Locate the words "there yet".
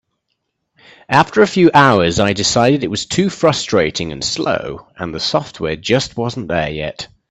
6.47-7.07